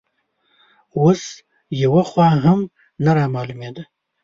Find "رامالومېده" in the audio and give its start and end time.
3.17-3.83